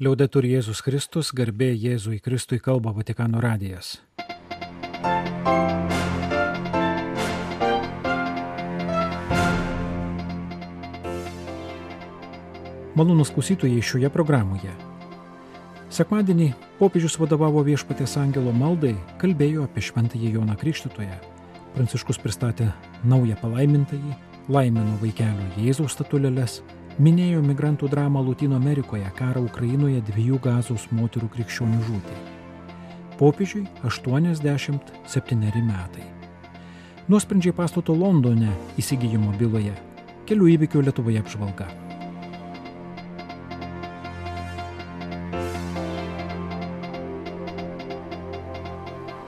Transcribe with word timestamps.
Liaudetur 0.00 0.46
Jėzus 0.48 0.78
Kristus, 0.80 1.28
garbė 1.36 1.74
Jėzui 1.76 2.22
Kristui 2.24 2.56
kalba 2.56 2.94
Vatikano 2.96 3.36
radijas. 3.44 3.98
Malonus 12.96 13.28
klausytojai 13.36 13.84
šioje 13.84 14.08
programoje. 14.16 14.72
Sekmadienį 15.92 16.48
popiežius 16.80 17.20
vadovavo 17.20 17.60
viešpatės 17.68 18.16
angelo 18.24 18.56
maldai, 18.56 18.96
kalbėjo 19.20 19.68
apie 19.68 19.84
šventąjį 19.84 20.32
Joną 20.38 20.56
Krikštytoją. 20.64 21.20
Pranciškus 21.76 22.24
pristatė 22.24 22.72
naują 23.04 23.36
palaimintąjį, 23.44 24.16
laimino 24.48 24.96
vaikelio 25.04 25.52
Jėzaus 25.60 25.92
statulėlės, 25.92 26.62
minėjo 27.00 27.40
migrantų 27.40 27.88
dramą 27.88 28.20
Latino 28.20 28.58
Amerikoje, 28.60 29.08
karą 29.16 29.40
Ukrainoje 29.46 30.02
dviejų 30.04 30.38
gazos 30.44 30.84
moterų 30.92 31.30
krikščionių 31.32 31.80
žūtį. 31.86 32.16
Popiežiui 33.16 33.62
87 33.88 35.62
metai. 35.64 36.04
Nuosprendžiai 37.08 37.56
pastato 37.56 37.96
Londone 37.96 38.52
įsigijimo 38.76 39.32
byloje. 39.40 39.72
Kelių 40.28 40.50
įvykių 40.56 40.84
Lietuvoje 40.84 41.24
apžvalga. 41.24 41.70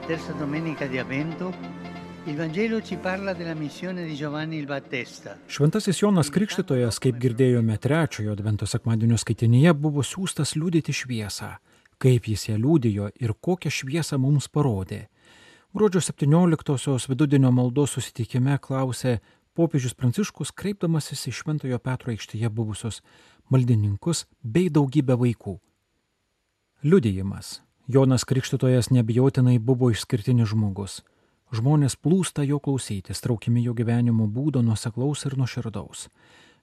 Terza 0.05 0.37
domenica 0.37 0.85
di 0.85 1.01
Avvento, 1.01 1.49
Šventasis 5.51 5.97
Jonas 5.99 6.29
Krikštytojas, 6.31 6.95
kaip 7.03 7.17
girdėjome 7.19 7.75
trečiojo 7.83 8.31
Advento 8.31 8.63
sekmadienio 8.69 9.17
skaitinyje, 9.19 9.73
buvo 9.75 10.05
siūstas 10.07 10.55
liūdėti 10.55 10.95
šviesą, 10.95 11.49
kaip 11.99 12.29
jis 12.31 12.47
ją 12.47 12.55
liūdėjo 12.63 13.09
ir 13.19 13.35
kokią 13.35 13.73
šviesą 13.75 14.21
mums 14.23 14.47
parodė. 14.47 15.01
Gruodžio 15.75 15.99
17-osios 16.07 17.09
vidudienio 17.11 17.51
maldos 17.51 17.97
susitikime 17.97 18.55
klausė 18.63 19.17
popiežius 19.51 19.99
Pranciškus, 19.99 20.55
kreipdamasis 20.55 21.27
į 21.27 21.37
Šventojo 21.43 21.83
Petro 21.83 22.15
aikštėje 22.15 22.47
buvusius 22.47 23.03
maldininkus 23.51 24.29
bei 24.39 24.71
daugybę 24.71 25.19
vaikų. 25.19 25.59
Liudėjimas 26.87 27.57
Jonas 27.91 28.23
Krikštytojas 28.23 28.93
nebijotinai 28.95 29.59
buvo 29.59 29.91
išskirtinis 29.91 30.55
žmogus. 30.55 31.01
Žmonės 31.53 31.95
plūsta 32.01 32.43
jo 32.47 32.57
klausytis, 32.59 33.21
traukimi 33.21 33.61
jo 33.61 33.75
gyvenimo 33.77 34.25
būdo 34.25 34.63
nuseklaus 34.65 35.25
ir 35.27 35.35
nuoširdaus. 35.37 36.07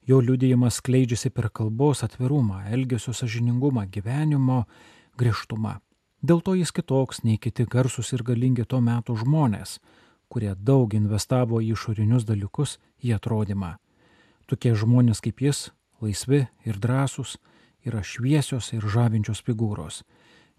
Jo 0.08 0.18
liudėjimas 0.24 0.80
skleidžiasi 0.80 1.30
per 1.30 1.50
kalbos 1.54 2.02
atvirumą, 2.02 2.64
elgesio 2.74 3.14
sažiningumą, 3.14 3.84
gyvenimo 3.86 4.64
griežtumą. 5.20 5.76
Dėl 6.22 6.42
to 6.42 6.56
jis 6.58 6.72
kitoks 6.74 7.22
nei 7.24 7.38
kiti 7.38 7.68
garsus 7.70 8.10
ir 8.12 8.24
galingi 8.26 8.66
to 8.66 8.80
meto 8.80 9.14
žmonės, 9.16 9.78
kurie 10.28 10.56
daug 10.56 10.94
investavo 10.98 11.60
į 11.62 11.70
išorinius 11.76 12.26
dalykus, 12.26 12.78
į 13.04 13.14
atrodymą. 13.16 13.76
Tokie 14.50 14.74
žmonės 14.74 15.22
kaip 15.22 15.40
jis, 15.40 15.70
laisvi 16.02 16.48
ir 16.66 16.82
drąsūs, 16.82 17.38
yra 17.86 18.02
šviesios 18.02 18.72
ir 18.74 18.84
žavinčios 18.84 19.40
figūros 19.46 20.02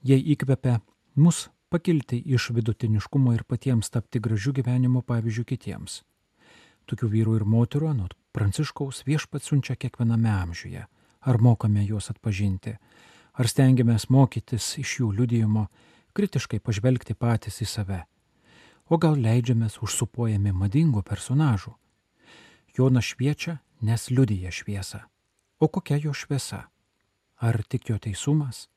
jie 0.03 0.17
įkvepia 0.17 0.79
mus 1.15 1.49
pakilti 1.71 2.17
iš 2.35 2.49
vidutiniškumo 2.51 3.33
ir 3.33 3.43
patiems 3.47 3.89
tapti 3.89 4.19
gražių 4.19 4.51
gyvenimo 4.59 5.01
pavyzdžių 5.07 5.43
kitiems. 5.53 6.01
Tokių 6.91 7.07
vyrų 7.13 7.35
ir 7.39 7.45
moterų 7.47 7.87
anot 7.93 8.17
Pranciškaus 8.35 9.05
viešpat 9.07 9.45
siunčia 9.47 9.77
kiekviename 9.79 10.31
amžiuje. 10.31 10.83
Ar 11.21 11.37
mokame 11.39 11.83
juos 11.85 12.09
atpažinti? 12.11 12.75
Ar 13.39 13.47
stengiamės 13.47 14.09
mokytis 14.11 14.73
iš 14.81 14.97
jų 14.99 15.11
liudijimo, 15.19 15.67
kritiškai 16.17 16.59
pažvelgti 16.59 17.15
patys 17.15 17.61
į 17.63 17.67
save? 17.73 18.01
O 18.91 18.99
gal 18.99 19.15
leidžiamės 19.15 19.79
užsupuojami 19.85 20.51
madingų 20.51 21.03
personažų? 21.07 21.71
Jonas 22.75 23.13
šviečia, 23.13 23.59
nes 23.81 24.09
liudyja 24.11 24.51
šviesą. 24.51 25.05
O 25.59 25.67
kokia 25.67 25.99
jo 26.03 26.11
šviesa? 26.15 26.65
Ar 27.39 27.63
tik 27.63 27.89
jo 27.91 27.99
teisumas? 27.99 28.67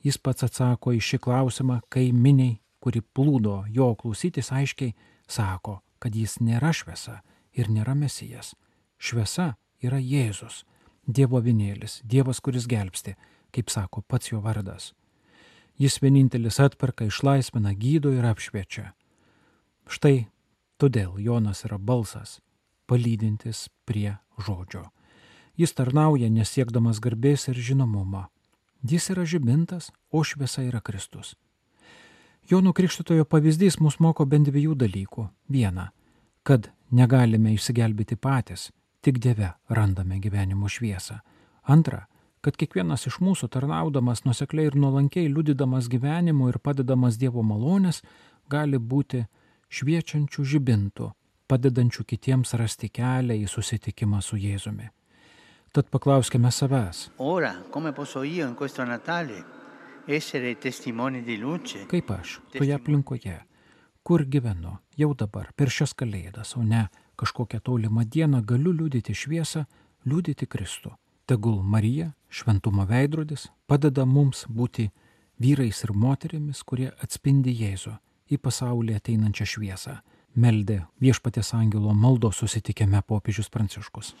Jis 0.00 0.16
pats 0.16 0.46
atsako 0.46 0.94
į 0.96 1.00
šį 1.04 1.18
klausimą, 1.26 1.80
kai 1.92 2.08
miniai, 2.16 2.60
kuri 2.80 3.02
plūdo 3.04 3.66
jo 3.68 3.92
klausytis, 4.00 4.48
aiškiai 4.52 4.94
sako, 5.28 5.80
kad 6.00 6.16
jis 6.16 6.38
nėra 6.40 6.72
šviesa 6.72 7.20
ir 7.52 7.68
nėra 7.68 7.94
mesijas. 7.94 8.54
Šviesa 8.96 9.54
yra 9.84 10.00
Jėzus, 10.00 10.64
Dievo 11.06 11.40
vinėlis, 11.42 12.00
Dievas, 12.04 12.40
kuris 12.40 12.68
gelbsti, 12.70 13.16
kaip 13.52 13.70
sako 13.72 14.02
pats 14.06 14.30
jo 14.30 14.40
vardas. 14.40 14.92
Jis 15.80 15.98
vienintelis 16.00 16.60
atperka, 16.60 17.06
išlaisvina, 17.08 17.72
gydo 17.74 18.12
ir 18.12 18.24
apšviečia. 18.28 18.92
Štai 19.88 20.28
todėl 20.80 21.18
Jonas 21.18 21.64
yra 21.66 21.78
balsas, 21.78 22.38
palydintis 22.86 23.68
prie 23.88 24.18
žodžio. 24.38 24.86
Jis 25.60 25.72
tarnauja 25.76 26.30
nesiekdamas 26.32 27.00
garbės 27.02 27.48
ir 27.50 27.58
žinomumo 27.58 28.28
Jis 28.82 29.10
yra 29.12 29.24
žibintas, 29.24 29.90
o 30.10 30.24
šviesa 30.24 30.62
yra 30.64 30.80
Kristus. 30.80 31.34
Jono 32.50 32.72
Krikštitojo 32.72 33.24
pavyzdys 33.24 33.78
mus 33.80 33.98
moko 34.00 34.24
bent 34.24 34.48
dviejų 34.48 34.74
dalykų. 34.74 35.26
Viena, 35.52 35.90
kad 36.42 36.70
negalime 36.90 37.52
išsigelbėti 37.54 38.16
patys, 38.16 38.70
tik 39.04 39.20
Dieve 39.20 39.52
randame 39.68 40.18
gyvenimo 40.18 40.68
šviesą. 40.68 41.20
Antra, 41.62 42.06
kad 42.40 42.56
kiekvienas 42.56 43.06
iš 43.06 43.20
mūsų 43.20 43.50
tarnaudamas 43.52 44.24
nusekliai 44.24 44.70
ir 44.70 44.78
nuolankiai 44.80 45.28
liudydamas 45.28 45.88
gyvenimu 45.92 46.48
ir 46.48 46.58
padedamas 46.58 47.20
Dievo 47.20 47.44
malonės, 47.44 48.00
gali 48.48 48.80
būti 48.80 49.26
šviečiančių 49.70 50.44
žibintų, 50.54 51.10
padedančių 51.46 52.06
kitiems 52.08 52.56
rasti 52.58 52.88
kelią 52.88 53.36
į 53.44 53.46
susitikimą 53.50 54.22
su 54.24 54.40
Jėzumi. 54.40 54.88
Tad 55.72 55.86
paklauskime 55.86 56.50
savęs. 56.50 57.10
Kaip 61.92 62.10
aš, 62.10 62.40
toje 62.56 62.74
aplinkoje, 62.74 63.36
kur 64.02 64.24
gyvenu, 64.26 64.72
jau 64.98 65.12
dabar, 65.14 65.52
per 65.54 65.70
šias 65.70 65.94
kalėdas, 65.94 66.56
o 66.58 66.64
ne 66.66 66.88
kažkokią 67.22 67.60
tolimą 67.62 68.02
dieną 68.02 68.42
galiu 68.42 68.72
liūdėti 68.74 69.14
šviesą, 69.14 69.62
liūdėti 70.10 70.50
Kristų. 70.50 70.96
Tegul 71.30 71.62
Marija, 71.62 72.10
šventumo 72.26 72.88
veidrodis, 72.90 73.46
padeda 73.70 74.02
mums 74.02 74.48
būti 74.50 74.88
vyrais 75.38 75.84
ir 75.86 75.94
moterimis, 75.94 76.64
kurie 76.66 76.90
atspindi 76.98 77.54
Jėzų 77.54 77.94
į 78.26 78.42
pasaulį 78.42 78.98
ateinančią 78.98 79.46
šviesą 79.54 80.00
meldė 80.36 80.82
viešpatės 81.02 81.54
angelo 81.54 81.94
maldo 81.94 82.30
susitikime 82.32 83.02
popiežius 83.06 83.50
Pranciškus. 83.50 84.14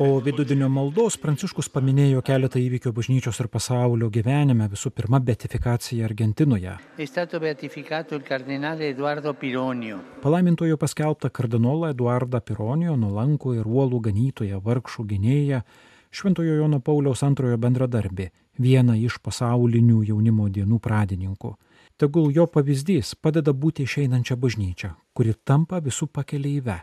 Po 0.00 0.06
vidudienio 0.24 0.68
maldos 0.72 1.16
Pranciškus 1.20 1.68
paminėjo 1.74 2.22
keletą 2.24 2.60
įvykių 2.62 2.92
bažnyčios 2.96 3.40
ir 3.42 3.48
pasaulio 3.52 4.08
gyvenime, 4.08 4.68
visų 4.72 4.92
pirma, 4.96 5.20
beatifikacija 5.20 6.06
Argentinoje. 6.06 6.76
Palaimintojo 10.22 10.78
paskelbta 10.80 11.28
kardinolą 11.28 11.90
Eduardą 11.92 12.40
Pironio, 12.40 12.96
nulankų 12.96 13.54
ir 13.58 13.68
uolų 13.68 14.00
ganytoją, 14.08 14.60
vargšų 14.64 15.04
gynėją, 15.10 15.62
Šventojo 16.10 16.56
Jono 16.58 16.80
Pauliaus 16.80 17.20
antrojo 17.22 17.58
bendradarbį, 17.60 18.30
vieną 18.58 18.96
iš 18.98 19.20
pasaulinių 19.22 20.00
jaunimo 20.08 20.48
dienų 20.48 20.80
pradininkų. 20.82 21.52
Tegul 22.00 22.30
jo 22.32 22.46
pavyzdys 22.48 23.10
padeda 23.20 23.52
būti 23.52 23.84
išeinančią 23.84 24.38
bažnyčią, 24.40 24.88
kuri 25.12 25.34
tampa 25.44 25.82
visų 25.84 26.06
pakeleive, 26.08 26.78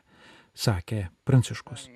sakė 0.54 1.08
Pranciškus. 1.26 1.88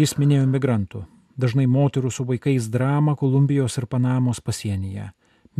Jis 0.00 0.16
minėjo 0.16 0.48
migrantų, 0.56 1.04
dažnai 1.36 1.68
moterų 1.76 2.14
su 2.16 2.24
vaikais 2.32 2.72
dramą 2.72 3.16
Kolumbijos 3.20 3.76
ir 3.76 3.84
Panamos 3.84 4.40
pasienyje. 4.40 5.10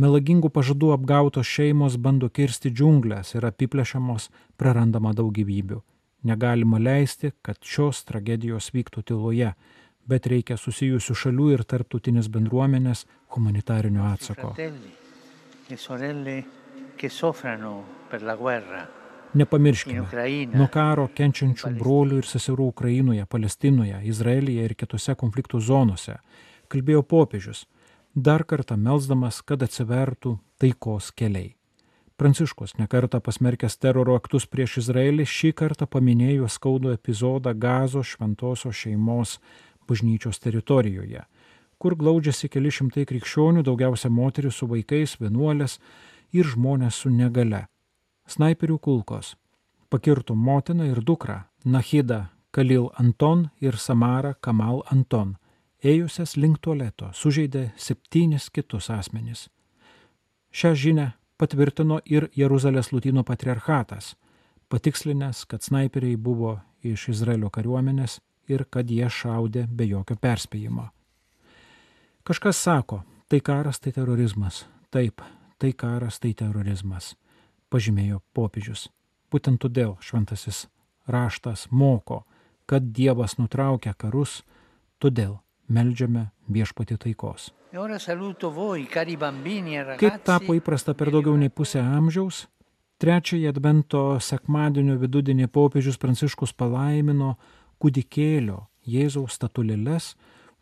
Melagingų 0.01 0.49
pažadų 0.57 0.93
apgautos 0.97 1.45
šeimos 1.45 2.01
bando 2.01 2.33
kirsti 2.33 2.73
džiunglės 2.73 3.35
ir 3.37 3.45
apiplėšiamos 3.45 4.31
prarandama 4.57 5.13
daug 5.13 5.29
gyvybių. 5.37 5.83
Negalima 6.25 6.81
leisti, 6.81 7.29
kad 7.45 7.61
šios 7.61 8.01
tragedijos 8.09 8.73
vyktų 8.73 9.05
tyloje, 9.05 9.53
bet 10.07 10.27
reikia 10.31 10.57
susijusių 10.59 11.15
šalių 11.21 11.49
ir 11.55 11.63
tarptautinės 11.67 12.29
bendruomenės 12.31 13.05
humanitarinio 13.35 14.05
atsako. 14.07 14.53
Nepamirškime, 19.37 20.05
nuo 20.55 20.67
karo 20.71 21.09
kenčiančių 21.13 21.73
brolių 21.77 22.21
ir 22.21 22.29
seserų 22.29 22.69
Ukrainoje, 22.71 23.25
Palestinoje, 23.29 23.99
Izraelyje 24.07 24.63
ir 24.69 24.73
kitose 24.79 25.17
konfliktų 25.19 25.59
zonose, 25.61 26.15
kalbėjo 26.71 27.03
popiežius, 27.03 27.65
dar 28.15 28.47
kartą 28.47 28.79
melsdamas, 28.79 29.43
kad 29.43 29.61
atsivertų 29.67 30.37
taikos 30.57 31.11
keliai. 31.11 31.57
Pranciškus, 32.17 32.79
nekarta 32.79 33.19
pasmerkęs 33.21 33.75
teroro 33.77 34.15
aktus 34.17 34.47
prieš 34.49 34.79
Izraelį, 34.81 35.27
šį 35.29 35.51
kartą 35.59 35.85
paminėjo 35.85 36.47
skaudų 36.49 36.95
epizodą 36.95 37.53
Gazo 37.53 38.01
šventosios 38.01 38.73
šeimos 38.73 39.35
bažnyčios 39.87 40.39
teritorijoje, 40.43 41.23
kur 41.77 41.95
glaudžiasi 41.95 42.49
keli 42.49 42.71
šimtai 42.73 43.05
krikščionių, 43.09 43.63
daugiausia 43.63 44.09
moterių 44.09 44.51
su 44.51 44.67
vaikais, 44.67 45.17
vienuolės 45.21 45.79
ir 46.33 46.47
žmonės 46.53 47.03
su 47.03 47.09
negale. 47.13 47.65
Snaiperių 48.27 48.79
kulkos 48.83 49.35
pakirtų 49.89 50.35
motiną 50.35 50.87
ir 50.91 51.01
dukrą, 51.03 51.43
Nahida 51.65 52.29
Kalil 52.51 52.89
Anton 52.99 53.49
ir 53.61 53.77
Samara 53.77 54.33
Kamal 54.33 54.83
Anton, 54.91 55.35
ėjusias 55.83 56.35
link 56.37 56.59
tualeto, 56.59 57.11
sužeidė 57.13 57.71
septynis 57.77 58.49
kitus 58.49 58.89
asmenys. 58.89 59.47
Šią 60.51 60.73
žinę 60.75 61.11
patvirtino 61.37 61.99
ir 62.05 62.29
Jeruzalės 62.35 62.91
Lutynų 62.91 63.23
patriarchatas, 63.27 64.15
patikslinęs, 64.71 65.45
kad 65.45 65.63
snaiperiai 65.63 66.17
buvo 66.17 66.57
iš 66.83 67.09
Izraelio 67.13 67.51
kariuomenės 67.53 68.19
ir 68.47 68.65
kad 68.69 68.89
jie 68.89 69.09
šaudė 69.09 69.67
be 69.67 69.87
jokio 69.87 70.17
perspėjimo. 70.21 70.89
Kažkas 72.27 72.59
sako, 72.59 73.03
tai 73.27 73.39
karas, 73.39 73.79
tai 73.79 73.93
terorizmas. 73.95 74.65
Taip, 74.91 75.21
tai 75.59 75.73
karas, 75.73 76.19
tai 76.19 76.33
terorizmas, 76.33 77.15
pažymėjo 77.71 78.21
popiežius. 78.35 78.87
Būtent 79.31 79.59
todėl 79.63 79.97
šventasis 79.99 80.65
raštas 81.07 81.67
moko, 81.71 82.23
kad 82.67 82.91
Dievas 82.95 83.37
nutraukia 83.39 83.93
karus, 83.95 84.41
todėl 84.99 85.39
melžiame 85.67 86.29
viešpati 86.51 86.97
taikos. 86.97 87.51
Kaip 89.99 90.21
tapo 90.23 90.55
įprasta 90.55 90.95
per 90.95 91.11
daugiau 91.11 91.35
nei 91.39 91.51
pusę 91.51 91.83
amžiaus, 91.83 92.45
trečiąjį 93.03 93.49
advento 93.51 94.03
sekmadienio 94.23 94.95
vidudienį 95.01 95.49
popiežius 95.51 95.99
Pranciškus 96.01 96.55
palaimino 96.55 97.35
kūdikėlio 97.81 98.65
Jėzaus 98.87 99.35
statulėles, 99.37 100.15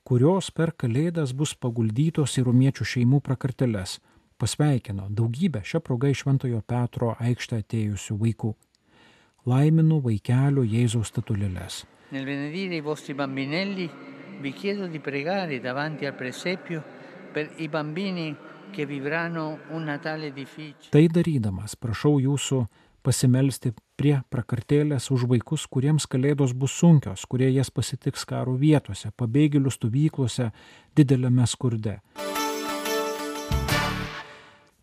kurios 0.06 0.52
per 0.52 0.74
kalėdas 0.78 1.34
bus 1.34 1.56
paguldytos 1.56 2.38
į 2.40 2.46
rumiečių 2.48 2.86
šeimų 2.94 3.22
prakarteles. 3.26 4.00
Pasveikino 4.38 5.08
daugybę 5.10 5.62
šią 5.64 5.80
progą 5.86 6.12
iš 6.12 6.26
Šventojo 6.26 6.62
Petro 6.68 7.14
aikštę 7.20 7.62
atėjusių 7.64 8.18
vaikų. 8.20 8.52
Laiminu 9.46 10.02
vaikelio 10.04 10.66
Jėzaus 10.66 11.14
statulėles. 11.14 11.86
Nel 12.12 12.26
benedire 12.26 12.78
i 12.78 12.84
vostri 12.86 13.16
bambinelli 13.18 13.88
vi 14.42 14.52
chiedo 14.52 14.88
di 14.88 15.00
pregare 15.00 15.60
davanti 15.60 16.06
al 16.06 16.16
presepio 16.16 16.84
per 17.32 17.54
i 17.58 17.68
bambini 17.70 18.36
che 18.72 18.86
vivranno 18.86 19.60
un 19.70 19.84
Natale 19.84 20.34
difficile. 20.34 20.92
Tai 20.92 21.08
darydamas, 21.08 21.78
prašau 21.80 22.20
jūsų 22.20 22.66
pasimelsti 23.06 23.72
prie 24.00 24.16
prakartėlės 24.34 25.12
už 25.14 25.28
vaikus, 25.30 25.68
kuriems 25.70 26.08
kalėdos 26.10 26.56
bus 26.58 26.74
sunkios, 26.80 27.26
kurie 27.30 27.52
jas 27.54 27.70
pasitiks 27.70 28.26
karo 28.26 28.56
vietose, 28.58 29.12
pabėgėlių 29.14 29.74
stovyklose, 29.74 30.50
dideliame 30.98 31.46
skurde. 31.48 32.00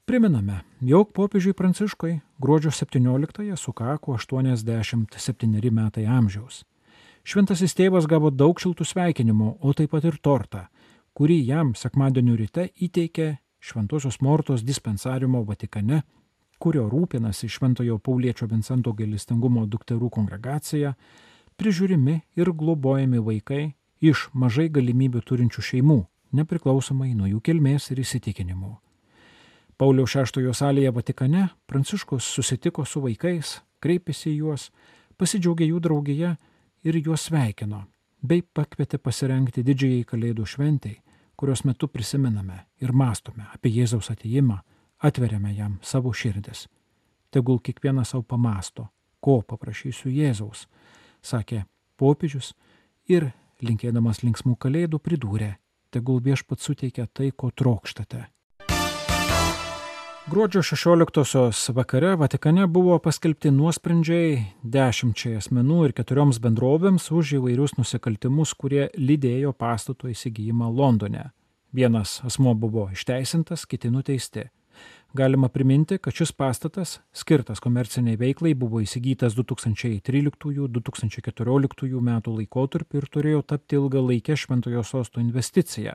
Priminame, 0.06 0.60
jog 0.82 1.12
popiežiui 1.14 1.54
Pranciškui 1.54 2.16
gruodžio 2.42 2.72
17-ąją 2.74 3.56
sukako 3.56 4.16
87 4.18 5.70
metai 5.70 6.06
amžiaus. 6.06 6.64
Šventasis 7.22 7.76
tėvas 7.78 8.08
gavo 8.10 8.32
daug 8.34 8.58
šiltų 8.58 8.84
sveikinimų, 8.84 9.52
o 9.62 9.74
taip 9.78 9.92
pat 9.94 10.04
ir 10.10 10.18
tortą, 10.18 10.66
kurį 11.14 11.38
jam 11.46 11.70
sekmadienio 11.78 12.34
ryte 12.36 12.66
įteikė 12.82 13.36
Šventosios 13.62 14.18
Mortos 14.20 14.64
dispensariumo 14.66 15.44
Vatikane, 15.46 16.02
kurio 16.62 16.84
rūpinasi 16.86 17.48
Šventojo 17.50 17.96
Pauliečio 17.98 18.46
Vincento 18.46 18.92
gailestingumo 18.94 19.64
dukterų 19.66 20.12
kongregacija, 20.14 20.92
prižiūrimi 21.58 22.20
ir 22.38 22.52
globojami 22.54 23.18
vaikai 23.18 23.64
iš 23.98 24.28
mažai 24.32 24.68
galimybių 24.70 25.24
turinčių 25.26 25.64
šeimų, 25.68 25.98
nepriklausomai 26.38 27.10
nuo 27.18 27.26
jų 27.26 27.42
kilmės 27.48 27.90
ir 27.90 28.04
įsitikinimų. 28.04 28.76
Pauliaus 29.74 30.14
VI 30.14 30.54
salėje 30.54 30.92
Vatikane 30.94 31.48
Pranciškus 31.66 32.30
susitiko 32.36 32.84
su 32.86 33.02
vaikais, 33.02 33.58
kreipėsi 33.82 34.30
į 34.30 34.38
juos, 34.44 34.70
pasidžiaugė 35.18 35.66
jų 35.66 35.80
draugėje 35.82 36.36
ir 36.86 36.98
juos 37.02 37.26
sveikino, 37.26 37.88
bei 38.22 38.42
pakvietė 38.42 39.02
pasirengti 39.02 39.64
didžiai 39.66 40.04
Kalėdų 40.06 40.46
šventai, 40.46 41.00
kurios 41.34 41.64
metu 41.66 41.88
prisimename 41.90 42.68
ir 42.78 42.94
mastome 42.94 43.48
apie 43.50 43.74
Jėzaus 43.80 44.12
ateimą, 44.14 44.60
atveriame 45.02 45.54
jam 45.56 45.78
savo 45.82 46.12
širdis. 46.12 46.66
Tegul 47.32 47.58
kiekvienas 47.58 48.12
savo 48.14 48.26
pamasto, 48.28 48.88
ko 49.20 49.40
paprašysiu 49.46 50.12
Jėzaus, 50.12 50.66
sakė 51.22 51.64
popiežius 51.96 52.52
ir, 53.08 53.30
linkėdamas 53.62 54.22
linksmų 54.22 54.58
kalėdų, 54.60 55.00
pridūrė, 55.00 55.56
tegul 55.90 56.22
viešpat 56.24 56.60
suteikia 56.60 57.08
tai, 57.12 57.30
ko 57.30 57.50
trokštate 57.50 58.26
Gruodžio 60.30 60.60
16-osios 60.62 61.68
vakare 61.74 62.14
Vatikane 62.16 62.66
buvo 62.66 62.94
paskelbti 63.02 63.50
nuosprendžiai 63.50 64.36
dešimčiai 64.62 65.40
asmenų 65.40 65.80
ir 65.88 65.94
keturioms 65.98 66.38
bendrovėms 66.38 67.08
už 67.10 67.32
įvairius 67.40 67.74
nusikaltimus, 67.74 68.52
kurie 68.54 68.84
lydėjo 68.94 69.50
pastato 69.58 70.06
įsigijimą 70.06 70.68
Londone. 70.70 71.32
Vienas 71.74 72.20
asmo 72.22 72.54
buvo 72.54 72.86
išteisintas, 72.94 73.66
kiti 73.66 73.90
nuteisti. 73.90 74.46
Galima 75.14 75.48
priminti, 75.48 75.98
kad 75.98 76.14
šis 76.16 76.32
pastatas, 76.32 77.00
skirtas 77.12 77.60
komerciniai 77.60 78.16
veiklai, 78.16 78.54
buvo 78.56 78.80
įsigytas 78.80 79.34
2013-2014 79.36 82.00
metų 82.08 82.36
laikotarpiu 82.38 82.98
ir 83.02 83.08
turėjo 83.12 83.42
tapti 83.44 83.76
ilgalaikę 83.76 84.36
šventojo 84.36 84.82
sosto 84.82 85.20
investiciją 85.20 85.94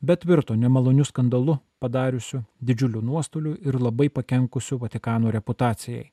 bet 0.00 0.24
virto 0.24 0.56
nemaloniu 0.56 1.04
skandalu 1.04 1.58
padariusiu 1.80 2.42
didžiulių 2.64 3.02
nuostolių 3.04 3.54
ir 3.66 3.76
labai 3.80 4.08
pakenkusiu 4.08 4.78
Vatikano 4.80 5.30
reputacijai. 5.30 6.10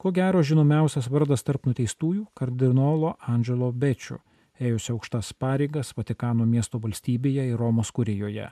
Ko 0.00 0.12
gero 0.16 0.42
žinomiausias 0.42 1.10
vardas 1.10 1.44
tarp 1.44 1.66
nuteistųjų- 1.66 2.26
kardinolo 2.38 3.16
Angelo 3.26 3.72
Bečių, 3.72 4.18
ėjusio 4.60 4.94
aukštas 4.94 5.32
pareigas 5.32 5.92
Vatikano 5.96 6.46
miesto 6.46 6.78
valstybėje 6.78 7.50
ir 7.50 7.58
Romos 7.58 7.90
kurijoje. 7.90 8.50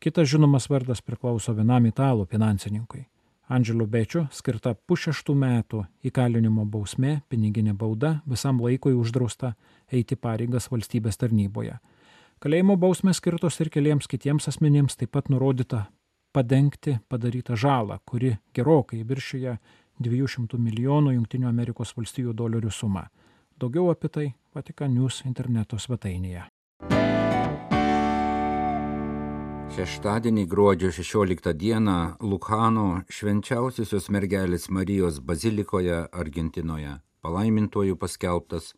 Kitas 0.00 0.28
žinomas 0.28 0.68
vardas 0.70 1.00
priklauso 1.02 1.54
vienam 1.56 1.86
italų 1.88 2.26
finansininkui. 2.30 3.06
Angelo 3.48 3.86
Bečio 3.86 4.24
skirta 4.34 4.72
pušeštų 4.74 5.34
metų 5.38 5.84
įkalinimo 6.08 6.64
bausmė, 6.66 7.20
piniginė 7.30 7.76
bauda, 7.78 8.20
visam 8.26 8.58
laikui 8.60 8.92
uždrausta 8.98 9.52
eiti 9.92 10.16
pareigas 10.18 10.66
valstybės 10.72 11.20
tarnyboje. 11.20 11.76
Kalėjimo 12.42 12.76
bausmės 12.76 13.22
skirtos 13.22 13.60
ir 13.62 13.70
keliems 13.70 14.10
kitiems 14.10 14.50
asmenims 14.50 14.98
taip 14.98 15.14
pat 15.14 15.30
nurodyta 15.32 15.86
padengti 16.34 16.98
padarytą 17.08 17.56
žalą, 17.56 18.00
kuri 18.04 18.34
gerokai 18.52 19.00
viršyje 19.06 19.56
200 20.02 20.60
milijonų 20.60 21.14
Junktinių 21.16 21.48
Amerikos 21.48 21.94
valstijų 21.96 22.34
dolerių 22.36 22.74
sumą. 22.74 23.06
Daugiau 23.56 23.88
apie 23.94 24.12
tai 24.12 24.26
Vatikan 24.52 24.92
News 24.92 25.22
interneto 25.24 25.78
svetainėje. 25.80 26.44
Šeštadienį 29.76 30.46
gruodžio 30.48 30.88
16 30.88 31.52
dieną 31.52 32.16
Lukano 32.24 33.04
švenčiausiosios 33.12 34.08
mergelės 34.08 34.72
Marijos 34.72 35.20
bazilikoje 35.20 36.08
Argentinoje 36.16 37.04
palaimintojų 37.20 38.00
paskelbtas 38.00 38.72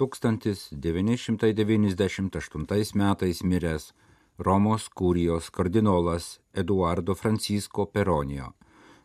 1998 0.00 2.96
metais 3.02 3.44
miręs 3.44 3.92
Romos 4.38 4.88
kurijos 4.88 5.50
kardinolas 5.52 6.40
Eduardo 6.54 7.14
Francisco 7.14 7.84
Peronio. 7.84 8.54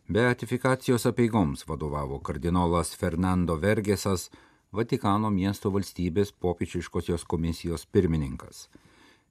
Beatifikacijos 0.08 1.06
apieigoms 1.12 1.68
vadovavo 1.68 2.18
kardinolas 2.30 2.96
Fernando 2.96 3.60
Vergesas, 3.60 4.30
Vatikano 4.72 5.30
miesto 5.30 5.70
valstybės 5.70 6.32
popičiškosios 6.32 7.24
komisijos 7.28 7.84
pirmininkas. 7.84 8.68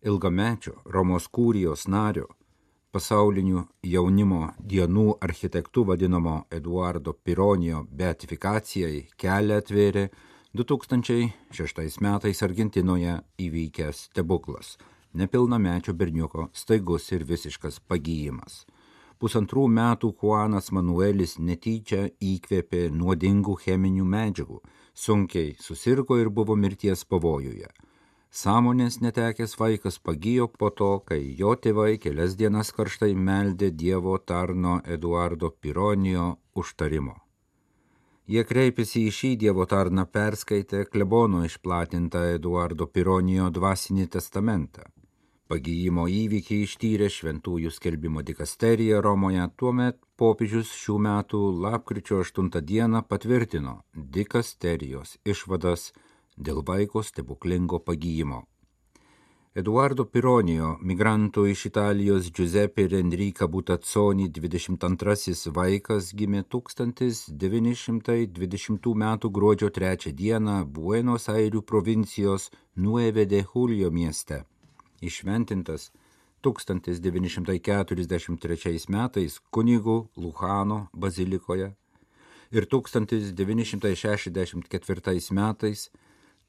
Ilgamečio 0.05 0.75
Romos 0.93 1.25
kūrijos 1.33 1.87
nario, 1.89 2.27
pasaulinių 2.93 3.63
jaunimo 3.89 4.51
dienų 4.61 5.05
architektų 5.27 5.81
vadinamo 5.89 6.35
Eduardo 6.53 7.15
Pironio 7.25 7.79
beatifikacijai 7.89 8.99
kelią 9.17 9.57
atvėrė 9.63 10.03
2006 10.61 11.97
metais 12.05 12.41
Argentinoje 12.45 13.15
įvykęs 13.47 14.03
stebuklas- 14.11 14.75
nepilnamečio 15.21 15.97
berniuko 15.97 16.49
staigus 16.53 17.11
ir 17.11 17.25
visiškas 17.25 17.81
pagyjimas. 17.89 18.67
Pusantrų 19.17 19.65
metų 19.79 20.13
Juanas 20.21 20.69
Manuelis 20.71 21.39
netyčia 21.39 22.11
įkvėpė 22.21 22.91
nuodingų 22.91 23.57
cheminių 23.65 24.05
medžiagų, 24.05 24.61
sunkiai 24.93 25.55
susirgo 25.57 26.21
ir 26.21 26.29
buvo 26.29 26.55
mirties 26.55 27.03
pavojuje. 27.05 27.73
Sąmonės 28.35 28.95
netekęs 28.99 29.53
vaikas 29.59 29.97
pagijo 30.05 30.45
po 30.61 30.69
to, 30.79 30.87
kai 31.09 31.21
jo 31.41 31.53
tėvai 31.65 31.93
kelias 32.05 32.33
dienas 32.39 32.71
karštai 32.75 33.13
meldė 33.27 33.69
Dievo 33.81 34.15
tarno 34.31 34.73
Eduardo 34.95 35.49
Pironijo 35.65 36.25
užtarimo. 36.61 37.13
Jie 38.33 38.43
kreipėsi 38.49 39.05
į 39.07 39.13
šį 39.17 39.29
Dievo 39.43 39.67
tarną 39.73 40.03
perskaitę 40.17 40.83
klebono 40.91 41.45
išplatintą 41.47 42.25
Eduardo 42.33 42.89
Pironijo 42.97 43.47
dvasinį 43.57 44.09
testamentą. 44.17 44.83
Pagyjimo 45.47 46.09
įvykį 46.11 46.57
ištyrė 46.65 47.07
šventųjų 47.15 47.71
skelbimo 47.71 48.25
dikasterija 48.31 48.99
Romoje, 49.05 49.45
tuomet 49.55 50.01
popiežius 50.19 50.75
šių 50.81 50.97
metų 51.07 51.41
lapkričio 51.67 52.19
8 52.25 52.51
dieną 52.73 53.05
patvirtino 53.07 53.77
dikasterijos 54.19 55.15
išvadas 55.23 55.93
dėl 56.37 56.63
vaiko 56.65 57.03
stebuklingo 57.03 57.79
pagyjimo. 57.79 58.45
Eduardo 59.55 60.03
Pironijo, 60.03 60.75
migrantų 60.83 61.47
iš 61.47 61.69
Italijos 61.69 62.27
Giuseppe 62.35 62.83
ir 62.83 62.91
Enrica 62.97 63.47
Butazzoni 63.47 64.27
22 64.27 65.47
vaikas 65.55 66.11
gimė 66.11 66.43
1920 66.43 68.91
m. 68.91 69.15
gruodžio 69.37 69.69
3 69.77 70.11
d. 70.11 70.35
Buenos 70.65 71.29
Airių 71.31 71.61
provincijos 71.61 72.51
Nueve 72.75 73.25
de 73.25 73.45
Julio 73.53 73.91
mieste. 73.91 74.43
Išventintas 74.99 75.91
1943 76.43 78.89
metais 78.89 79.39
kunigų 79.55 80.07
Luhano 80.17 80.87
bazilikoje 80.91 81.75
ir 82.51 82.65
1964 82.67 85.31
metais 85.31 85.89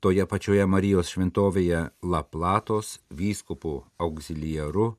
toje 0.01 0.27
pačioje 0.27 0.67
Marijos 0.67 1.15
šventovėje 1.15 1.89
Laplatos 2.03 2.99
vyskupų 3.11 3.83
auxiliaru 3.99 4.95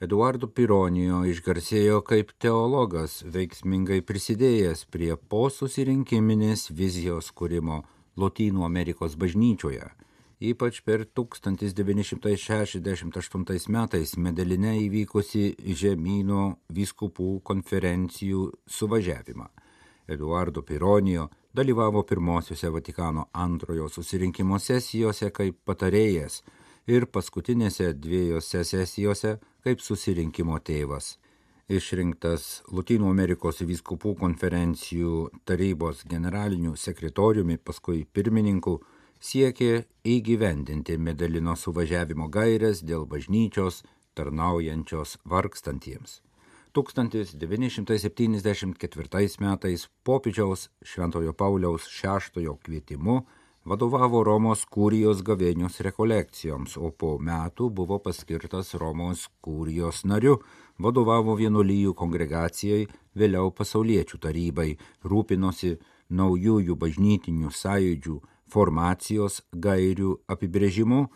Eduardo 0.00 0.48
Pironijo 0.48 1.18
išgarsėjo 1.28 1.98
kaip 2.08 2.30
teologas, 2.40 3.18
veiksmingai 3.34 3.98
prisidėjęs 4.00 4.88
prie 4.88 5.12
posusirinkiminės 5.12 6.72
vizijos 6.72 7.28
kūrimo 7.36 7.84
Lotynų 8.16 8.64
Amerikos 8.64 9.12
bažnyčioje, 9.20 9.92
ypač 10.40 10.80
per 10.88 11.04
1968 11.04 13.68
metais 13.76 14.16
Medeline 14.16 14.72
įvykusi 14.86 15.60
žemynų 15.82 16.56
vyskupų 16.72 17.44
konferencijų 17.44 18.56
suvažiavimą. 18.64 19.52
Eduardo 20.08 20.64
Pironijo 20.64 21.28
dalyvavo 21.54 22.02
pirmosiuose 22.02 22.68
Vatikano 22.68 23.26
antrojo 23.32 23.88
susirinkimo 23.88 24.58
sesijose 24.58 25.30
kaip 25.34 25.58
patarėjas 25.66 26.42
ir 26.86 27.06
paskutinėse 27.06 27.92
dviejose 27.94 28.62
sesijose 28.64 29.36
kaip 29.64 29.82
susirinkimo 29.82 30.58
tėvas. 30.58 31.16
Išrinktas 31.70 32.62
Latino 32.74 33.10
Amerikos 33.10 33.60
vyskupų 33.62 34.16
konferencijų 34.18 35.28
tarybos 35.46 36.02
generaliniu 36.10 36.74
sekretoriumi, 36.74 37.58
paskui 37.58 38.06
pirmininku, 38.12 38.80
siekė 39.20 39.84
įgyvendinti 40.02 40.98
medalino 40.98 41.54
suvažiavimo 41.54 42.26
gairias 42.26 42.82
dėl 42.82 43.06
bažnyčios 43.06 43.84
tarnaujančios 44.18 45.18
vargstantiems. 45.24 46.20
1974 46.72 49.36
metais 49.42 49.88
popiežiaus 50.06 50.70
Šventojo 50.82 51.32
Pauliaus 51.32 51.88
VI 51.90 52.46
kvietimu 52.62 53.26
vadovavo 53.64 54.24
Romos 54.24 54.64
kūrijos 54.64 55.22
gavėnios 55.26 55.80
rekolekcijoms, 55.84 56.76
o 56.78 56.90
po 56.90 57.18
metų 57.20 57.70
buvo 57.70 57.98
paskirtas 58.00 58.74
Romos 58.74 59.28
kūrijos 59.44 60.04
nariu, 60.08 60.40
vadovavo 60.78 61.36
vienuolyjų 61.36 61.94
kongregacijai, 61.94 62.86
vėliau 63.14 63.50
pasauliečių 63.52 64.18
tarybai, 64.22 64.78
rūpinosi 65.04 65.76
naujųjų 66.10 66.76
bažnytinių 66.76 67.50
sąjūdžių 67.52 68.20
formacijos 68.50 69.42
gairių 69.52 70.16
apibrėžimu 70.30 71.08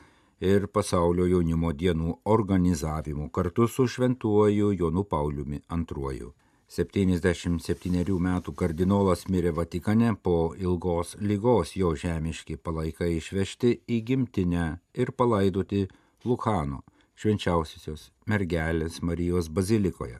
ir 0.44 0.66
pasaulio 0.68 1.24
jaunimo 1.30 1.72
dienų 1.72 2.18
organizavimu 2.36 3.30
kartu 3.32 3.66
su 3.68 3.86
šventuoju 3.88 4.72
Jonu 4.78 5.04
Pauliumi 5.04 5.60
II. 5.72 6.32
77 6.74 8.18
metų 8.26 8.52
kardinolas 8.60 9.26
mirė 9.28 9.52
Vatikane 9.56 10.14
po 10.22 10.54
ilgos 10.58 11.14
lygos 11.20 11.76
jo 11.76 11.92
žemiški 11.94 12.56
palaikai 12.56 13.14
išvežti 13.18 13.78
į 13.88 14.00
gimtinę 14.08 14.66
ir 14.94 15.12
palaidoti 15.12 15.86
Lukano 16.24 16.82
švenčiausiosios 17.14 18.10
mergelės 18.26 19.00
Marijos 19.02 19.48
bazilikoje. 19.48 20.18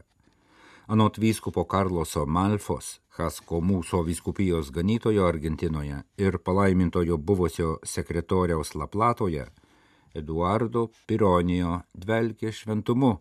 Anot 0.87 1.19
vyskupo 1.19 1.65
Karloso 1.65 2.27
Malfos, 2.27 3.01
Hasko 3.17 3.61
mūsų 3.65 4.03
vyskupijos 4.05 4.71
ganytojo 4.71 5.25
Argentinoje 5.27 6.03
ir 6.21 6.39
palaimintojo 6.39 7.17
buvusio 7.19 7.79
sekretoriaus 7.89 8.75
Laplatoje, 8.75 9.47
Eduardo 10.15 10.89
Pironijo 11.07 11.81
dvelkė 11.95 12.53
šventumu. 12.55 13.19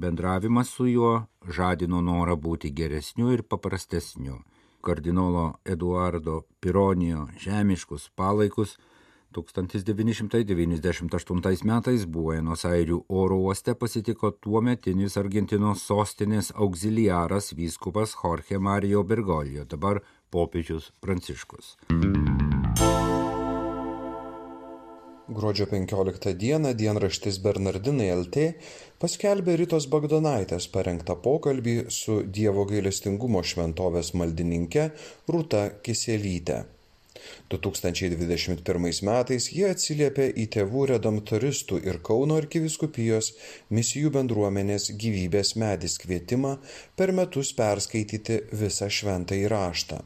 Bendravimas 0.00 0.70
su 0.72 0.86
juo 0.88 1.26
žadino 1.56 2.00
norą 2.00 2.36
būti 2.40 2.70
geresniu 2.72 3.32
ir 3.34 3.42
paprastesniu. 3.42 4.38
Kardinolo 4.80 5.58
Eduardo 5.64 6.42
Pironijo 6.60 7.28
žemiškus 7.38 8.10
palaikus 8.16 8.78
1998 9.36 11.64
metais 11.64 12.06
Buenos 12.06 12.64
Airių 12.66 13.04
oro 13.08 13.36
uoste 13.44 13.74
pasitiko 13.78 14.30
tuometinis 14.30 15.16
Argentinos 15.20 15.82
sostinės 15.86 16.52
auxiliaras 16.56 17.52
vyskupas 17.54 18.14
Jorge 18.22 18.58
Mario 18.58 19.02
Bergoglio, 19.04 19.64
dabar 19.64 20.00
popiežius 20.30 20.92
Pranciškus. 21.00 21.76
Gruodžio 25.30 25.66
15 25.66 26.34
dieną 26.34 26.70
dienraštis 26.74 27.36
Bernardinai 27.42 28.08
LT 28.10 28.46
paskelbė 29.02 29.54
Ritos 29.60 29.86
Bagdonaitės 29.92 30.66
parengtą 30.74 31.14
pokalbį 31.26 31.74
su 31.96 32.16
Dievo 32.38 32.64
gailestingumo 32.72 33.44
šventovės 33.52 34.10
maldininkė 34.18 34.88
Rūta 35.30 35.62
Kiselytė. 35.86 36.58
2021 37.54 38.90
metais 39.12 39.48
jie 39.54 39.70
atsiliepė 39.70 40.26
į 40.34 40.50
tėvų 40.58 40.86
redamtoristų 40.96 41.78
ir 41.86 42.02
Kauno 42.10 42.42
arkiviskupijos 42.42 43.32
misijų 43.78 44.10
bendruomenės 44.18 44.90
gyvybės 45.04 45.54
medis 45.62 46.00
kvietimą 46.02 46.56
per 46.98 47.14
metus 47.14 47.54
perskaityti 47.60 48.46
visą 48.64 48.90
šventą 48.98 49.38
įraštą. 49.46 50.02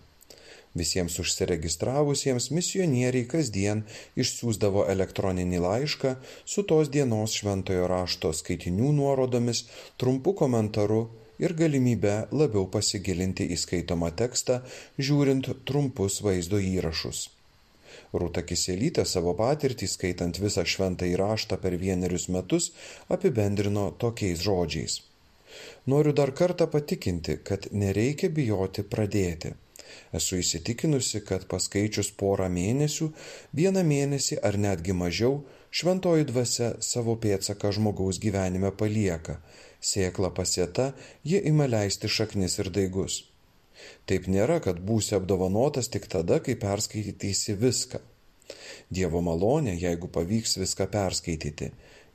Visiems 0.75 1.21
užsiregistravusiems 1.23 2.49
misionieriai 2.51 3.27
kasdien 3.31 3.85
išsiųsdavo 4.19 4.87
elektroninį 4.95 5.61
laišką 5.65 6.15
su 6.55 6.65
tos 6.73 6.91
dienos 6.97 7.37
šventojo 7.39 7.87
rašto 7.93 8.33
skaitinių 8.35 8.91
nuorodomis, 8.97 9.61
trumpu 10.03 10.35
komentaru 10.41 11.05
ir 11.39 11.55
galimybę 11.61 12.17
labiau 12.41 12.67
pasigilinti 12.75 13.47
į 13.55 13.61
skaitomą 13.67 14.11
tekstą, 14.19 14.61
žiūrint 14.99 15.53
trumpus 15.71 16.21
vaizdo 16.27 16.59
įrašus. 16.59 17.25
Rūta 18.15 18.43
Kiselytė 18.47 19.07
savo 19.07 19.35
patirtį 19.39 19.89
skaitant 19.91 20.39
visą 20.43 20.67
šventą 20.75 21.07
įraštą 21.15 21.59
per 21.63 21.79
vienerius 21.79 22.29
metus 22.37 22.71
apibendrino 23.17 23.91
tokiais 24.05 24.43
žodžiais. 24.43 25.01
Noriu 25.91 26.13
dar 26.19 26.33
kartą 26.35 26.67
patikinti, 26.71 27.39
kad 27.49 27.71
nereikia 27.71 28.31
bijoti 28.39 28.83
pradėti. 28.95 29.55
Esu 30.15 30.39
įsitikinusi, 30.43 31.21
kad 31.29 31.47
paskaičius 31.51 32.11
porą 32.21 32.49
mėnesių, 32.53 33.11
vieną 33.61 33.85
mėnesį 33.91 34.41
ar 34.49 34.59
netgi 34.67 34.97
mažiau, 34.97 35.43
šventoji 35.75 36.29
dvasia 36.31 36.73
savo 36.81 37.17
pėtsaką 37.21 37.73
žmogaus 37.79 38.21
gyvenime 38.23 38.73
palieka. 38.73 39.41
Sėkla 39.85 40.31
pasieta, 40.35 40.93
ji 41.25 41.43
ima 41.51 41.67
leisti 41.69 42.09
šaknis 42.09 42.59
ir 42.63 42.73
daigus. 42.73 43.23
Taip 44.09 44.29
nėra, 44.31 44.61
kad 44.65 44.81
būsi 44.91 45.17
apdovanotas 45.19 45.91
tik 45.93 46.07
tada, 46.13 46.41
kai 46.45 46.55
perskaitysi 46.61 47.57
viską. 47.61 48.01
Dievo 48.95 49.21
malonė, 49.25 49.75
jeigu 49.81 50.09
pavyks 50.15 50.59
viską 50.61 50.87
perskaityti, 50.93 51.71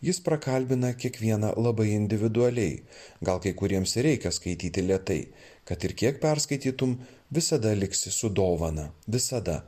jis 0.06 0.20
prakalbina 0.26 0.94
kiekvieną 0.94 1.52
labai 1.66 1.90
individualiai, 1.96 2.82
gal 3.26 3.42
kai 3.44 3.54
kuriems 3.62 3.98
reikia 4.06 4.32
skaityti 4.36 4.86
lietai, 4.86 5.22
kad 5.70 5.84
ir 5.86 5.94
kiek 5.94 6.16
perskaitytum, 6.22 6.96
visada 7.30 7.76
liksi 7.78 8.12
su 8.12 8.30
dovana, 8.30 8.88
visada. 9.08 9.60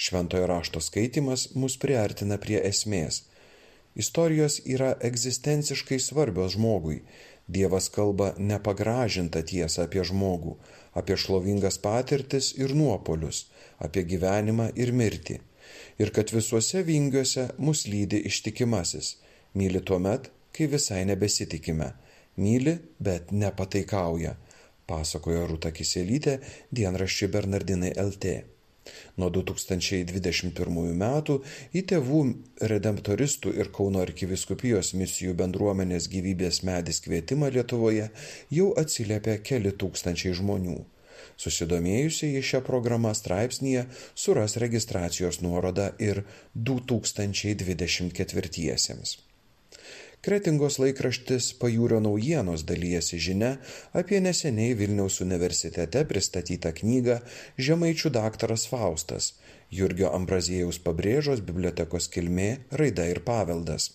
Šventojo 0.00 0.46
rašto 0.48 0.80
skaitimas 0.80 1.50
mus 1.54 1.76
priartina 1.76 2.38
prie 2.40 2.62
esmės. 2.64 3.26
Istorijos 3.94 4.62
yra 4.64 4.94
egzistenciškai 5.08 5.98
svarbios 6.00 6.54
žmogui. 6.56 7.02
Dievas 7.50 7.90
kalba 7.92 8.30
nepagražintą 8.38 9.42
tiesą 9.52 9.84
apie 9.84 10.06
žmogų, 10.12 10.56
apie 10.96 11.18
šlovingas 11.20 11.76
patirtis 11.84 12.54
ir 12.56 12.72
nuopolius, 12.72 13.44
apie 13.78 14.06
gyvenimą 14.14 14.70
ir 14.80 14.96
mirtį. 14.96 15.40
ir 15.98 16.10
kad 16.16 16.32
visuose 16.32 16.82
vingiuose 16.82 17.48
mus 17.58 17.86
lydi 17.86 18.18
ištikimasis, 18.30 19.16
myli 19.54 19.80
tuo 19.80 19.98
met, 19.98 20.30
kai 20.56 20.66
visai 20.66 21.04
nebesitikime, 21.04 21.92
myli, 22.36 22.78
bet 22.98 23.30
nepataikauja, 23.32 24.34
pasakojo 24.90 25.46
Rūta 25.50 25.70
Kiselytė 25.76 26.34
dienraščiui 26.74 27.28
Bernardinai 27.34 27.92
LT. 28.06 28.24
Nuo 29.20 29.28
2021 29.34 30.94
metų 31.02 31.34
į 31.76 31.80
tėvų 31.92 32.20
redemptoristų 32.72 33.48
ir 33.60 33.66
Kauno 33.76 33.98
arkiviskupijos 34.02 34.88
misijų 34.98 35.32
bendruomenės 35.40 36.04
gyvybės 36.12 36.56
medis 36.66 36.98
kvietimą 37.04 37.46
Lietuvoje 37.54 38.06
jau 38.56 38.68
atsiliepia 38.82 39.34
keli 39.50 39.72
tūkstančiai 39.82 40.32
žmonių. 40.40 40.78
Susidomėjusiai 41.40 42.42
šią 42.50 42.60
programą 42.66 43.12
straipsnėje 43.16 43.82
suras 44.24 44.52
registracijos 44.64 45.36
nuorodą 45.44 45.86
ir 46.10 46.16
2024. 46.70 49.29
Kretingos 50.20 50.76
laikraštis 50.82 51.54
Pajūrio 51.56 51.96
naujienos 52.04 52.66
dalyjasi 52.68 53.16
žinia 53.24 53.54
apie 53.96 54.18
neseniai 54.20 54.74
Vilniaus 54.76 55.22
universitete 55.24 56.02
pristatytą 56.10 56.74
knygą 56.76 57.16
Žemaičių 57.56 58.12
daktaras 58.12 58.66
Faustas 58.68 59.30
Jurgio 59.70 60.10
Ambraziejaus 60.12 60.80
pabrėžos 60.84 61.40
bibliotekos 61.46 62.10
kilmė, 62.12 62.50
raida 62.82 63.06
ir 63.08 63.22
paveldas. 63.26 63.88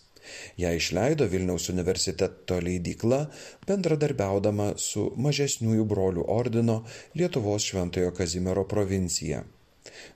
Ją 0.57 0.71
išleido 0.73 1.27
Vilniaus 1.29 1.67
universiteto 1.69 2.57
leidykla, 2.67 3.19
bendradarbiaudama 3.69 4.71
su 4.81 5.11
mažesniųjų 5.27 5.85
brolių 5.91 6.25
ordino 6.39 6.79
Lietuvos 7.13 7.67
Šventojo 7.69 8.15
Kazimiero 8.17 8.65
provincija. 8.71 9.43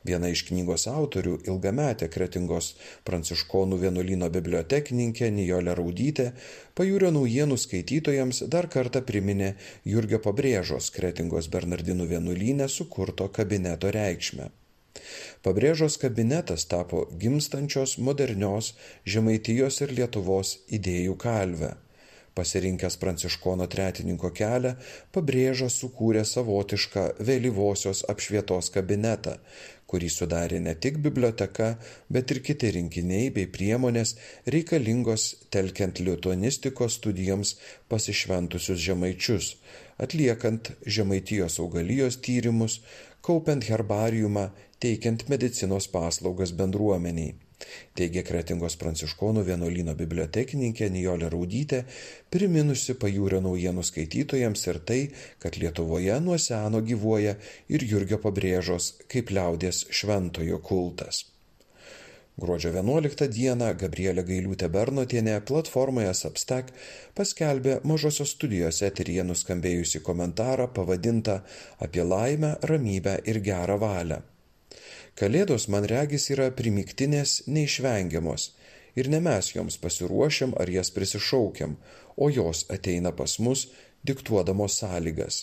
Viena 0.08 0.30
iš 0.34 0.44
knygos 0.50 0.86
autorių, 0.92 1.36
ilgametė 1.52 2.10
Kretingos 2.14 2.70
pranciškonų 3.08 3.80
vienuolino 3.84 4.30
bibliotekininkė 4.34 5.30
Nijolė 5.36 5.76
Raudytė, 5.80 6.28
pajūrio 6.80 7.12
naujienų 7.16 7.58
skaitytojams 7.64 8.44
dar 8.56 8.70
kartą 8.76 9.04
priminė 9.10 9.54
Jurgio 9.94 10.22
Pabrėžos 10.26 10.90
Kretingos 10.96 11.50
Bernardinų 11.56 12.08
vienuolynę 12.14 12.70
sukurto 12.70 13.30
kabineto 13.40 13.92
reikšmę. 13.96 14.50
Pabrėžos 15.46 16.00
kabinetas 16.02 16.66
tapo 16.72 17.06
gimstančios 17.22 17.98
modernios 18.08 18.74
Žemaitijos 19.06 19.80
ir 19.86 19.94
Lietuvos 20.02 20.58
idėjų 20.80 21.16
kalvę 21.22 21.76
pasirinkęs 22.40 22.96
pranciškono 23.04 23.68
tretininko 23.74 24.32
kelią, 24.40 24.76
pabrėža 25.16 25.68
sukūrė 25.76 26.24
savotišką 26.28 27.06
vėlyvosios 27.30 28.06
apšvietos 28.14 28.72
kabinetą, 28.76 29.36
kurį 29.90 30.10
sudarė 30.14 30.60
ne 30.68 30.76
tik 30.86 31.00
biblioteka, 31.06 31.70
bet 32.16 32.32
ir 32.36 32.42
kiti 32.46 32.72
rinkiniai 32.76 33.34
bei 33.36 33.50
priemonės 33.58 34.16
reikalingos 34.56 35.26
telkiant 35.56 36.02
lituanistikos 36.06 37.00
studijoms 37.02 37.56
pasišventusius 37.92 38.80
žemaičius, 38.86 39.52
atliekant 40.06 40.74
žemaitijos 40.98 41.60
augalijos 41.66 42.22
tyrimus, 42.26 42.80
kaupiant 43.26 43.68
herbariumą, 43.72 44.50
teikiant 44.80 45.28
medicinos 45.34 45.92
paslaugas 45.92 46.56
bendruomeniai 46.62 47.36
teigia 47.98 48.24
Kretingos 48.28 48.78
pranciškonų 48.82 49.46
vienuolino 49.48 49.96
bibliotekininkė 50.00 50.90
Nijolė 50.94 51.32
Raudytė, 51.34 51.82
priminusi 52.34 52.96
pajūrio 53.00 53.42
naujienų 53.46 53.84
skaitytojams 53.90 54.68
ir 54.70 54.80
tai, 54.92 55.02
kad 55.44 55.58
Lietuvoje 55.62 56.20
nuo 56.24 56.38
seno 56.42 56.84
gyvuoja 56.92 57.36
ir 57.68 57.90
Jurgio 57.94 58.22
pabrėžos 58.24 58.94
kaip 59.12 59.34
liaudės 59.36 59.86
šventojo 59.90 60.62
kultas. 60.64 61.26
Gruodžio 62.40 62.70
11 62.72 63.28
dieną 63.36 63.74
Gabrielė 63.82 64.24
Gailiūtė 64.24 64.70
Bernotienė 64.72 65.34
platformoje 65.50 66.14
Substack 66.16 66.72
paskelbė 67.18 67.80
mažosios 67.92 68.32
studijos 68.38 68.80
eteryje 68.88 69.26
nuskambėjusi 69.28 70.00
komentarą 70.06 70.70
pavadintą 70.78 71.42
apie 71.84 72.06
laimę, 72.14 72.56
ramybę 72.72 73.18
ir 73.28 73.42
gerą 73.50 73.76
valią. 73.84 74.22
Kalėdos, 75.20 75.66
man 75.68 75.84
regis, 75.84 76.30
yra 76.32 76.46
primiktinės 76.56 77.42
neišvengiamos 77.52 78.54
ir 78.96 79.10
ne 79.12 79.20
mes 79.20 79.50
joms 79.52 79.76
pasiruošiam 79.84 80.54
ar 80.64 80.72
jas 80.72 80.94
prisišaukiam, 80.96 81.74
o 82.16 82.30
jos 82.32 82.62
ateina 82.72 83.12
pas 83.12 83.34
mus 83.44 83.66
diktuodamos 84.08 84.80
sąlygas. 84.80 85.42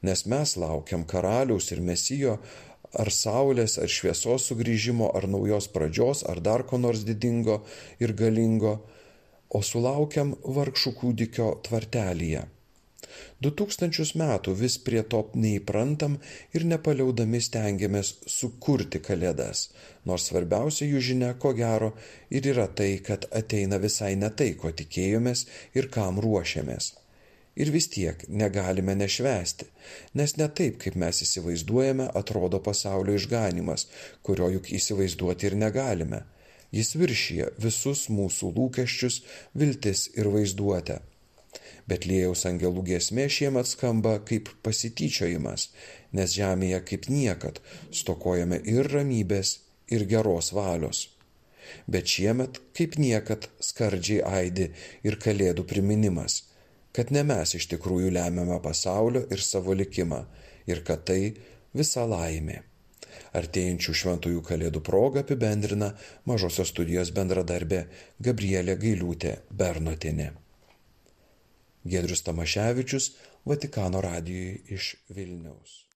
Nes 0.00 0.24
mes 0.32 0.56
laukiam 0.56 1.04
karaliaus 1.04 1.68
ir 1.76 1.84
mesijo, 1.84 2.38
ar 2.96 3.12
saulės, 3.12 3.76
ar 3.76 3.92
šviesos 3.92 4.48
sugrįžimo, 4.48 5.12
ar 5.12 5.28
naujos 5.28 5.68
pradžios, 5.76 6.24
ar 6.24 6.40
dar 6.40 6.64
ko 6.64 6.80
nors 6.80 7.04
didingo 7.04 7.60
ir 8.00 8.16
galingo, 8.16 8.78
o 9.52 9.60
sulaukiam 9.60 10.32
vargšų 10.40 10.96
kūdikio 11.02 11.52
tvartelyje 11.68 12.46
Du 13.42 13.52
tūkstančius 13.60 14.14
metų 14.20 14.54
vis 14.60 14.76
prie 14.88 15.02
to 15.14 15.22
neįprantam 15.34 16.18
ir 16.56 16.66
nepaliaudami 16.72 17.40
stengiamės 17.44 18.12
sukurti 18.36 19.00
kalėdas, 19.08 19.70
nors 20.08 20.28
svarbiausia 20.30 20.88
jų 20.90 21.02
žinia, 21.10 21.32
ko 21.40 21.52
gero, 21.56 21.92
ir 22.30 22.46
yra 22.52 22.68
tai, 22.68 22.92
kad 23.08 23.26
ateina 23.30 23.80
visai 23.82 24.14
ne 24.20 24.30
tai, 24.30 24.52
ko 24.60 24.72
tikėjomės 24.82 25.46
ir 25.78 25.90
kam 25.96 26.22
ruošiamės. 26.24 26.94
Ir 27.56 27.70
vis 27.72 27.86
tiek 27.88 28.20
negalime 28.28 28.92
nešvesti, 29.00 29.66
nes 30.20 30.36
ne 30.36 30.48
taip, 30.58 30.76
kaip 30.82 30.96
mes 31.00 31.22
įsivaizduojame, 31.24 32.10
atrodo 32.20 32.60
pasaulio 32.60 33.14
išganimas, 33.16 33.86
kurio 34.22 34.50
juk 34.58 34.68
įsivaizduoti 34.76 35.48
ir 35.48 35.56
negalime. 35.62 36.26
Jis 36.76 36.92
viršyje 37.00 37.50
visus 37.62 38.08
mūsų 38.12 38.52
lūkesčius, 38.58 39.22
viltis 39.54 40.08
ir 40.20 40.28
vaizduotę. 40.34 41.00
Betlėjaus 41.90 42.42
angelų 42.48 42.82
giesmė 42.88 43.28
šiemet 43.30 43.68
skamba 43.70 44.16
kaip 44.26 44.50
pasityčiojimas, 44.66 45.68
nes 46.18 46.34
žemėje 46.34 46.80
kaip 46.90 47.08
niekad 47.12 47.60
stokojame 47.94 48.58
ir 48.66 48.90
ramybės, 48.90 49.60
ir 49.90 50.06
geros 50.10 50.50
valios. 50.56 51.06
Bet 51.86 52.10
šiemet 52.10 52.58
kaip 52.78 52.98
niekad 52.98 53.48
skardžiai 53.62 54.22
aidi 54.26 54.70
ir 55.06 55.18
kalėdų 55.22 55.66
priminimas, 55.70 56.42
kad 56.94 57.12
ne 57.14 57.22
mes 57.26 57.54
iš 57.58 57.68
tikrųjų 57.74 58.12
lemiame 58.18 58.58
pasaulio 58.62 59.26
ir 59.30 59.42
savo 59.42 59.74
likimą, 59.78 60.24
ir 60.66 60.82
kad 60.86 61.04
tai 61.10 61.20
visa 61.76 62.06
laimė. 62.08 62.62
Artėjančių 63.36 63.94
šventųjų 64.00 64.42
kalėdų 64.46 64.82
progą 64.86 65.22
apibendrina 65.24 65.92
mažosios 66.30 66.72
studijos 66.72 67.12
bendradarbė 67.16 67.84
Gabrielė 68.22 68.76
Gailiūtė 68.80 69.36
Bernotinė. 69.50 70.32
Gedrius 71.86 72.22
Tamaševičius, 72.26 73.12
Vatikano 73.46 74.00
radijui 74.00 74.62
iš 74.74 74.94
Vilniaus. 75.08 75.86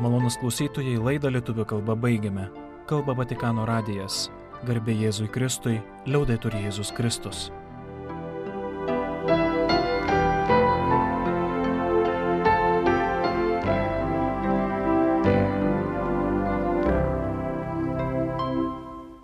Malonus 0.00 0.38
klausytojai 0.38 1.00
laidą 1.02 1.32
lietuvių 1.34 1.66
kalbą 1.66 1.98
baigiame. 1.98 2.46
Kalba 2.86 3.16
Vatikano 3.18 3.66
radijas. 3.66 4.28
Garbė 4.66 4.94
Jėzui 5.02 5.26
Kristui, 5.34 5.80
liaudai 6.06 6.38
turi 6.38 6.62
Jėzus 6.62 6.94
Kristus. 6.94 7.48